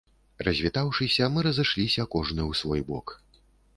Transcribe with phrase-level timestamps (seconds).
[0.45, 3.07] Развітаўшыся, мы разышліся кожны ў свой бок.